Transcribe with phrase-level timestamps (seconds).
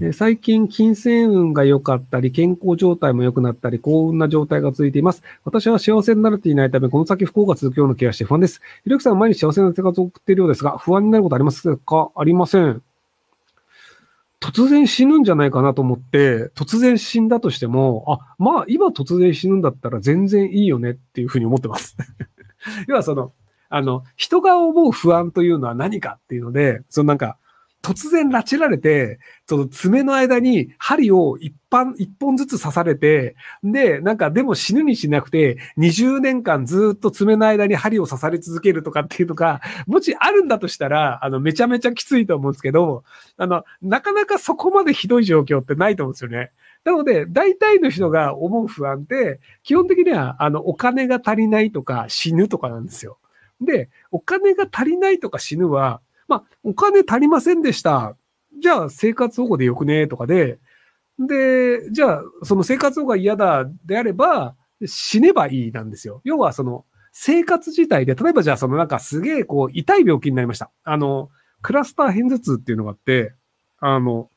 [0.00, 5.22] え最近、金銭運が良かったり、健康状態も良くなったり、幸運な状態が続いています。
[5.44, 8.60] 私は幸せになれていないため、この先不幸が続くような気がして不安です。
[8.84, 12.10] ひろゆきさんは毎日幸せな生活を送っているようですが、不安になることありますか？
[12.14, 12.82] ありません。
[14.40, 21.96] 突然死ぬんじゃないかなと思って、突然死んだとしても、あ、まあ今突然死ぬんだったら全然いいよねっていうふうに思ってます。
[22.86, 23.32] 要はその、
[23.68, 27.36] あの、人が思う不安というのは何かっていうので、そのなんか、
[27.82, 43.04] 突然拉致られて、その爪の間に針を一般、一本ずつ刺されて、で、なんかでも死ぬにしなくて、20年間ずっと爪の間に針を刺され続けるとかっていうのが、もしあるんだとしたら、あの、めちゃめちゃきついと思うんですけど、
[43.36, 46.50] あの、なかなかそこまでひどい状況ってないと思うんですよね。
[46.84, 53.18] なので、大体の人が思う不安って、基本的には、あの、お金が足りないとか死ぬとかなんですよ。
[53.60, 58.16] で、お金が足りないとか死ぬは、まあ、お金足りませんでした。
[58.60, 60.06] じゃあ生活保護でよくね？
[60.06, 60.58] とかで、
[61.18, 64.54] で、じゃあその生活保護が嫌だであれば
[64.86, 66.20] 死ねばいいなんですよ。
[66.24, 70.70] 要はその生活自体で、例えばじゃあそのなんかすげえこう痛い病気になりました。
[70.84, 71.30] あの、
[71.62, 73.34] クラスター片頭痛っていうのがあって、
[73.80, 74.30] あの、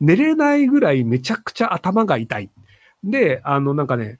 [0.00, 2.50] 寝れないぐらいめちゃくちゃ頭が痛い。
[3.02, 4.18] で、あのなんかね、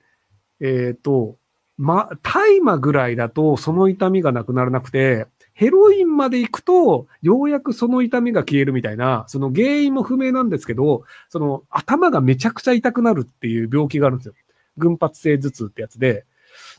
[0.61, 1.37] えっ、ー、と、
[1.77, 5.27] ま、大麻ぐらいだとその痛みがなくならなくて、
[5.61, 14.34] ヘロインまで行くと、ようやくその痛みが消えるみたいな、その原因も不明なんですけど、その頭がめちゃくちゃ痛くなるっていう病気があるんですよ。
[14.78, 16.25] 群発性頭痛ってやつで。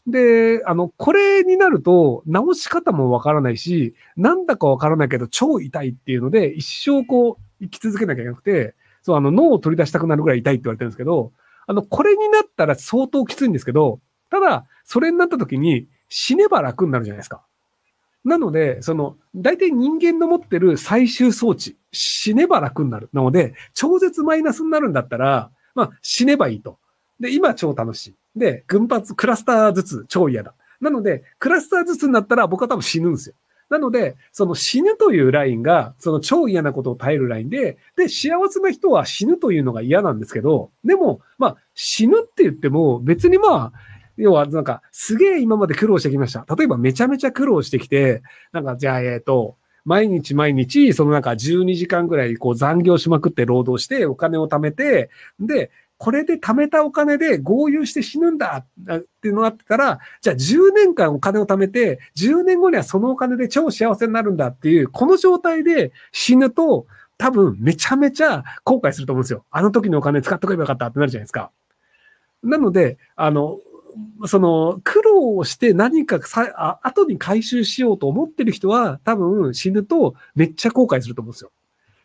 [0.07, 11.33] で、あの、これになると、治し方もわからないし、なんだかわからないけど、超痛いっていうので、一生こう、生き続けなきゃいけなくて、そう、あの、脳を取り出したくなるぐらい痛いって言われてるんですけど、
[11.67, 13.99] あの、これになったら相当きついんですけど、
[14.31, 17.43] ただ、それになった時に死ねば楽になるじゃないですか。
[18.23, 23.09] なので、その、大体人間の持ってる最終装置、死ねば楽になる。
[23.14, 26.77] なので、超絶マイナスになるんだったら、まあ、死ねばいいと。
[27.19, 28.16] で、今超楽しい。
[28.36, 30.53] で、群発、クラスターずつ超嫌だ。
[30.80, 33.36] なので、クラスターずつになったら僕は多分死ぬんですよ。
[33.70, 43.73] なので、その死ぬというラインが、その超嫌なことを耐えるラインで、で、幸せな人は死ぬというのが嫌なんですけど、でも、まあ、死ぬって言っても、別にまあ、
[44.21, 46.45] 要は、なんか、すげえ今まで苦労してきました。
[46.55, 48.21] 例えば、めちゃめちゃ苦労してきて、
[48.52, 55.09] なんか、じゃあ、えっ、と、毎日毎日、そのなんか12時間ぐらいこう残業しまくって労働してお金を貯めて、
[55.39, 58.65] で、これで貯めたお金で合流して死ぬんだ
[58.95, 66.86] っていうのがあったら、じゃあ10年間お金を貯めて、10年後にはそのお金で超幸せになるんだっていう、この状態で死ぬと、
[67.17, 69.45] 多分めちゃめちゃ後悔すると思うんですよ。
[69.52, 71.52] あの時のお金使っとけばよかったってなるじゃないですか。
[72.42, 73.59] なので、あの、
[74.25, 81.52] その、苦労をして何かさ、あ後に回収しようと思ってる人は、多分死ぬとめっちゃ後悔すると思うんですよ。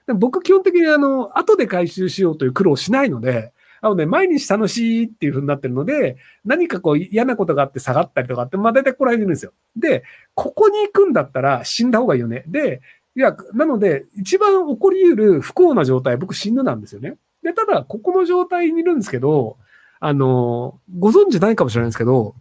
[0.06, 9.52] で僕基本的にあの、後で回収しようという苦労しないので、あのね、毎日楽しいっていう風になってるので、何かこう嫌なことがあって下がったりとかって、まあ大体こられるんですよ。
[9.76, 10.04] で、
[10.34, 12.44] ここに行くんだったら死んだ方がいいよね。
[12.46, 12.80] で、
[13.16, 17.16] いや、なので、一番起こり得る不幸な状態、僕死ぬなんですよね。
[17.42, 19.56] で、ただ、ここの状態にいるんですけど、
[20.00, 22.34] あの、ご存知ないかもしれないんですけど、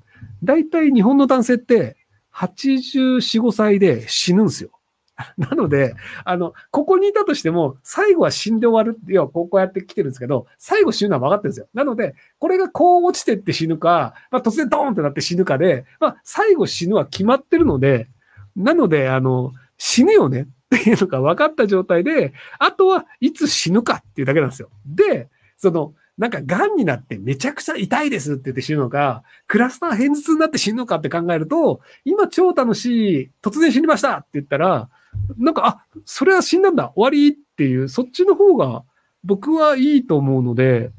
[0.43, 1.97] 大体日本の男性って
[2.33, 4.69] 84、5歳で死ぬんですよ。
[5.37, 5.95] なので、
[6.25, 11.67] あの、ここにいたとしても、最後は死んで終わるって、要はこうやって来てるんですけど、最後死ぬのは分かってるんですよ。
[11.73, 18.09] なので、これがこう落ちてって死ぬか、まあ、突然ドーンってなって死ぬかで、まあ、最後死ぬは決まってるので、
[18.57, 24.69] なので、あの、死ぬよねっていうのが分かった状態で、あとはいつ死ぬかっていうだけなんですよ。
[24.85, 34.89] で、その、なんか癌になってめちゃくちゃ痛いですって言って死ぬのか、クラスター変頭痛になって死ぬのかって考えると、今超楽しい、突然死にましたって言ったら、
[35.37, 38.83] なんか、あ、それは死んだんだ、終わりっていう、そっちの方が
[39.25, 40.91] 僕はいいと思うので、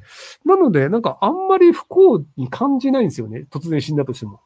[0.44, 3.46] なので、なんかあんまり不幸に感じないんですよね。
[3.50, 4.40] 突然死んだとしても。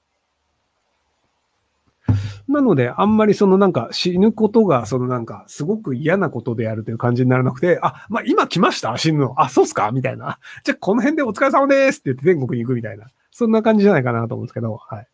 [2.51, 8.97] なので、あんまりそのなんか死ぬことが、そのなんかすごく嫌なことであるという感じにならなくて、あ、まあ今来ました？
[8.99, 9.35] 死ぬの。
[9.37, 9.91] あ、そうっすか？
[9.93, 10.39] みたいな。
[10.65, 13.07] じゃあこの辺でお疲れ様ですって言って全国に行くみたいな。
[13.31, 15.07] そんな感じじゃないかなと思うんですけど、はい。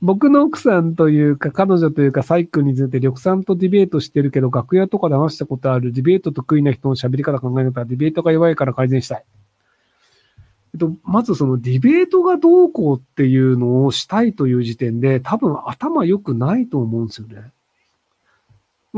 [0.00, 9.24] 僕の奥さんというか、彼女というか、サイクについて、緑さんとディベートしてるけど、楽屋とかで話したことある、ディベート得意な人の喋り方考え方、ディベートが弱いから改善したい。
[10.74, 17.52] えっと、まずそのディベートがどうこうっていうのをしたいという時点で多分頭良くないと思うんですよね。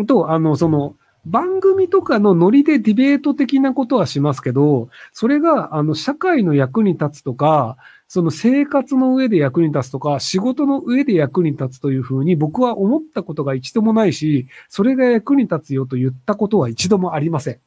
[0.07, 0.97] と、あの、その、
[1.27, 7.77] 番組とかのノリでディベート的なことはしますけど、それが、あの、社会の役に立つとか、
[8.09, 17.59] その生活の上で役に立つとか、仕事の上で役に立つというふうに僕は思ったことが一度もないし、それが役に立つよと言ったことは一度もありません。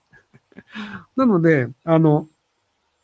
[1.15, 2.27] なので、あの、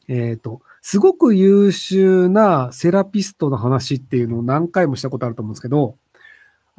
[0.08, 5.98] えっ、と、すごく優秀なセラピストの話っていうのを何回もしたことあると思うんですけど、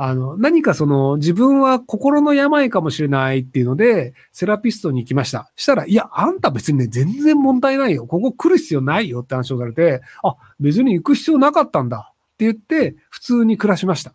[0.02, 5.52] あの、何かその自分は心の病かもしれないっていうので、セラピストに行きました。
[5.56, 8.06] したら、いや、あんた別にね、全然問題ないよ。
[8.06, 14.12] ここ来る必要ないよって話をされて、あ、別に行く必要なかったんだって言って、普通に暮らしました。
[14.12, 14.14] っ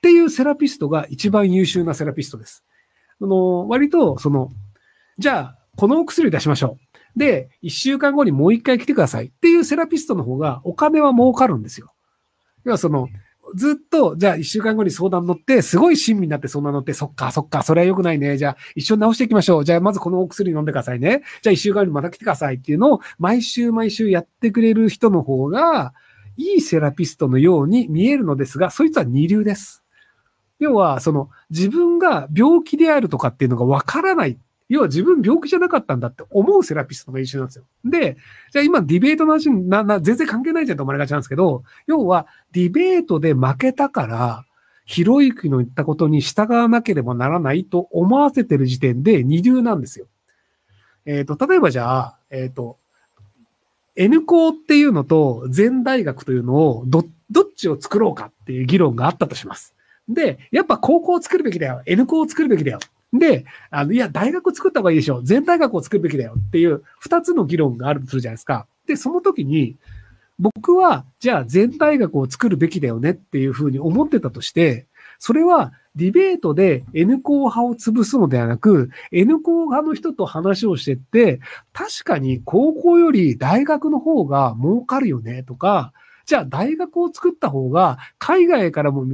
[0.00, 2.64] ていうセラピストが一番優秀なセラピストです。
[3.20, 4.48] あの、割と、その、
[5.18, 6.89] じゃあ、このお薬出しましょう。
[7.16, 11.92] で、一週間後にもう一回来てくださいっていうセラピストの方がお金は儲かるんですよ。
[12.64, 13.08] 要はその、
[13.54, 18.36] ずっと、じゃあ一週間後に相談乗って、すごい親身になって相談乗って、そっか、そっか、それは良くないね。
[18.36, 19.64] じゃあ一緒に直していきましょう。
[19.64, 21.22] じゃあまずこのお薬飲んでくださいね。
[21.42, 25.94] じゃあ一週間後にまた来てくださいっていうのを、毎週毎週やってくれる人の方が、
[26.36, 29.82] いいセラピストのように見えるのですが、そいつは二流です。
[30.58, 34.38] 要は、その、自分が病気であるとかっていうのがわからない
[34.70, 37.64] 要は自分病気じゃなかったんだって思うセラピストが優秀なんですよ。
[37.84, 38.16] で、
[38.52, 44.44] じゃあ今ディベートの話にな、な、全然関係ないじゃんと思われがちなんですけど、要はディベートで負けたから、
[44.84, 50.06] ひろゆきの言ったことに従わなければならないと思わせてる時点で二流なんですよ。
[51.04, 52.78] えっ、ー、と、例えばじゃあ、えっ、ー、と、
[53.96, 59.74] N 校っていうのと全大学というのをど、どっちを作ろうかっていう議論があったとします。
[60.08, 61.82] で、やっぱ高校を作るべきだよ。
[61.86, 62.78] N 校を作るべきだよ。
[63.12, 65.22] で、あの、いや、大学作った方がいいでしょ。
[65.22, 68.66] 全大学を作るべきだよっていう二つの議論があるとするじゃないですか。
[68.86, 69.76] で、その時に、
[70.38, 74.86] 僕は、じゃあ全大学を作るべきだよねっていうふうに思ってたとして、
[75.18, 81.40] それはディベートで N 校派を潰すのではなく、N 校派の人と話をしてって、
[81.72, 85.92] 確かに高校より大学の方が儲かるよねとか、
[86.26, 89.04] じゃあ大学を作った方が海外からも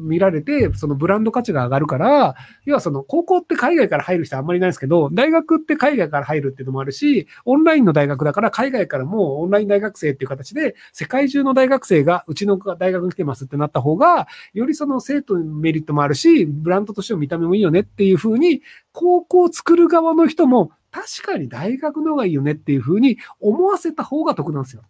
[0.00, 2.34] 見られて、そのブランド価値が上がるから、
[2.64, 18.62] 要はその高校って海外から入る人あんまりないですけど、大学って海外から入るっていうのもあるし、オンラインの大学だから海外からもオンライン大学生っていう形で、世界中の大学生がうちの大学に来てますってなった方が、よりその生徒のメリットもあるし、ブランドとしての見た目もいいよねっていうふうに、
[18.92, 24.82] 高校を作る側の人も確かに大学の方がいいよねっていうふうに思わせた方が得なんですよ。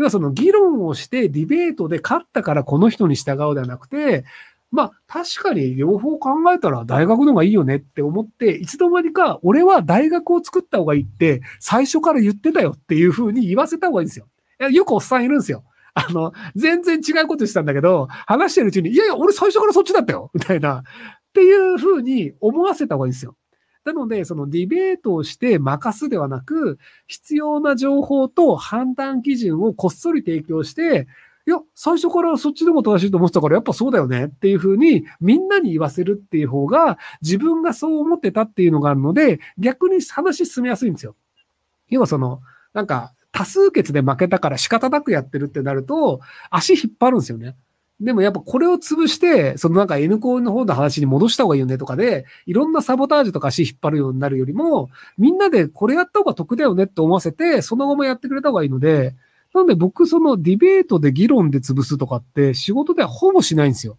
[0.00, 4.24] 要はその議論をしてディベートで勝ったからこの人に従うではなくて、
[4.70, 14.26] まあ確かに両方考えたら大学の方がいいよねって思って、いつの間にか俺は大学を作った方がいいって最初から言ってたよっていうふうに言わせた方がいいんですよ。
[14.70, 15.64] よくおっさんいるんですよ。
[15.92, 20.78] あの、全然違うことしたんだけど、話してるうちに、いやいや、俺最初からそっちだったよみたいな。
[20.78, 20.82] っ
[21.34, 23.36] ていうふうに思わせた方がいいんですよ。
[23.92, 31.08] なので、そのディベートをして任すではなく、必要な情報と判断基準をこっそり提供して、
[31.46, 41.16] いや、最初からそっちでも正しいと思ってたから、やっぱそうだよねっていうふうに、みんなに言わせるっていう方が、自分がそう思ってたっていうのがあるので、逆に話進めやすいんですよ。
[41.88, 42.40] 要はその、
[42.72, 46.20] なんか、多数決で負けたから仕方なくやってるってなると、
[46.50, 47.56] 足引っ張るんですよね。
[48.00, 54.88] でもやっぱこれを潰して、そのなんか N 校の方の話に戻した方がいいよねとかで、いろんなサボタージュとか足引っ張るようになるよりも、
[55.18, 59.14] みんなでこれやった方が得だよねって思わせて、その後もやってくれた方がいいので、
[59.52, 63.98] なので僕そのディベートで議論で潰すとかって仕事ではほぼしないんですよ。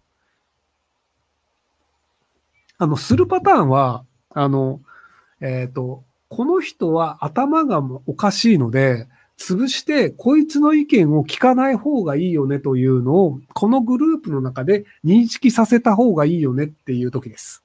[2.78, 4.80] あの、するパターンは、あの、
[5.40, 9.06] えっ、ー、と、この人は頭がおかしいので、
[9.42, 17.64] 潰して、こいつの意見を聞かない方がいいよねというのを、このグループの中で認識させた方がいいよねっていう時です。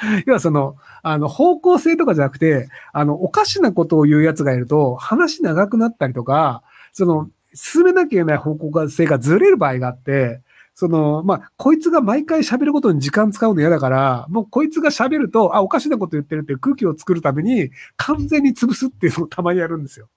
[0.26, 10.42] 要はその、あの、方向性とかじゃなくて、あの、おかしなことを言う奴がいると、話長くなったりとか、その、進めなきゃいけない方向性がずれる場合があって、
[10.74, 20.08] その、まあ、こいつが毎回喋ることに時間使うの嫌だから、もうこいつが喋ると、あ、おかしなこと言ってるっていう空気を作るために、完全に潰すっていうのをたまにやるんですよ。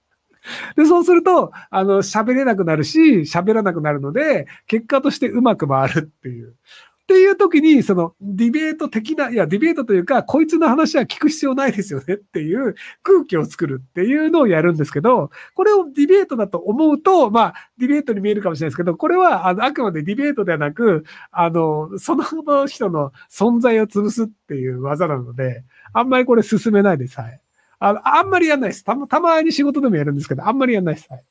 [0.76, 6.54] で、そうすると、あの、喋れなくなるし、喋らなくなるので、結果としてうまく回るっていう。
[7.02, 22.22] っていう時に、そのディベート的な、いや、ディベートというか、こいつの話は聞く必要ないですよねっていう空気を作るっていうのをやるんですけど、これをディベートだと思うと、まあ、ディベートに見えるかもしれないですけど、これは、あの、あくまでディベートではなく、あの、その
[22.68, 27.20] 人の存在を潰すっていう技なので、あんまりこれ進めないです。
[27.20, 27.40] はい。
[27.80, 28.84] あの、あんまりやんないです。
[28.84, 31.08] たま、たまに仕事でもやるんですけど、あんまりやんないです。
[31.10, 31.24] はい。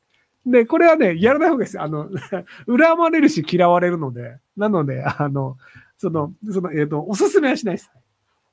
[0.45, 1.79] で、これはね、やらない方がいいです。
[1.79, 2.09] あの、
[2.67, 5.57] 恨まれるし嫌われるので、なので、あの、
[5.97, 7.91] その、その、えっ、ー、と、おすすめはしないです。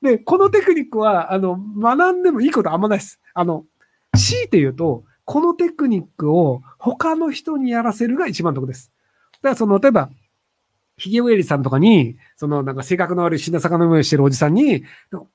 [0.01, 3.19] で、このテクニックは、あの、学んでもいいことあんまないです。
[3.33, 3.65] あの、
[4.15, 8.91] 強いて言うと、このテクニックを他の人にやらせるが一番得です。
[9.41, 10.09] だからその、例えば、
[10.99, 14.83] ヒゲウェリさんとかに、そのなんか性格の悪い死んだ魚の目をしてるおじさんに、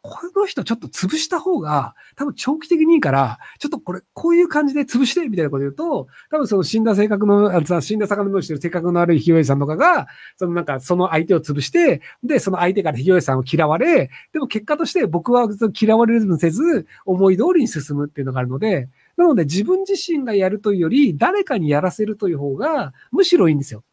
[0.03, 15.47] この人ちょっと潰した方が、多分長期的にいいから、ちょっとこれ、こういう感じで潰してみたいなこと言うと、多分その死んだ性格の、あ死んだ魚の目をしてる性格の悪いヒゲウェリさんとかが、そのなんかその相手を潰して、で、その相手からヒゲウェリさんを嫌われ、でも結果として僕は
[15.81, 23.85] 嫌われるせず、思い通りに進むっていうのがあるので、なので自分自身がやるというより、誰かにやらせるという方が、むしろいいんですよ。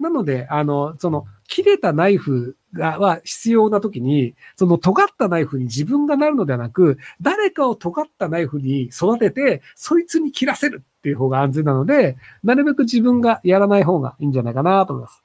[0.00, 15.22] なので、あの、その、切れたナイフが、は必要な時に、その尖ったナイフに自分がなるのではなく、誰かを尖ったナイフに育てて、そいつに切らせるっていう方が安全なので、なるべく自分がやらない方がいいんじゃないかなと思います。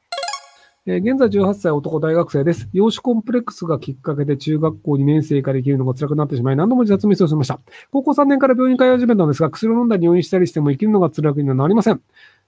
[0.87, 2.69] え現在18歳男大学生です。
[2.71, 7.59] 養子コンプレックスがきっかけで中学校2年生から生きるのが辛くなってしまい何度も自殺ミスをしました。
[7.91, 12.01] 高校3年から病院に通い始めたのですが、薬を飲んだり入院したりしても生きるのが辛くにはなりません。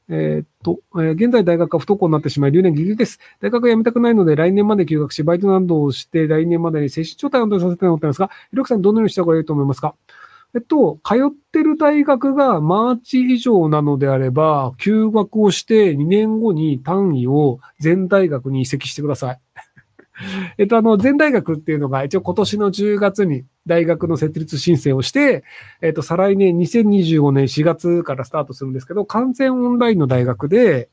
[0.10, 3.20] えー、っと、えー、現在大学が不登校になってしまい、留年ギリギリです。
[3.42, 9.96] 大学が辞めたくないので、来年まで休学し、バイトなどをして、来年までに精神状態を安定させたいと思ってますが、ひろきさんどのようにした方がいいと思いますか？
[10.56, 19.42] えっと、通ってる大学がマーチ以上なのであれば、休学をして2年後に単位を ZEN大学に移籍してください。
[20.58, 25.44] えっと、あの、 ZEN大学っていうのが一応今年の10月に大学の設立申請をして、
[25.82, 30.90] えっと、再来年2025年4月からスタートするんですけど、完全オンラインの大学で、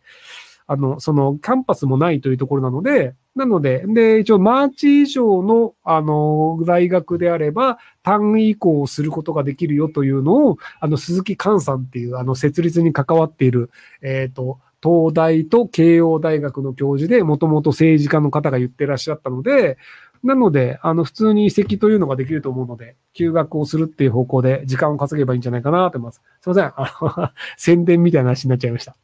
[0.67, 19.79] あの、その、キャンパスもないというところなので、なので、で、一応、マーチ以上の、あの、大学であれば、単位移行をすることができるよというのを、あの、鈴木寛さんっていう、あの、設立に関わっている、えっ、ー、と、東大と慶応大学の教授で、もともと政治家の方が言ってらっしゃったので、
[20.23, 26.23] なので、あの、普通に移籍というのができると思うので、休学をするっていう方向で時間を稼げばいいんじゃないかなと思います。
[26.43, 26.65] すいません。
[26.77, 28.97] あの 宣伝みたいな話になっちゃいました。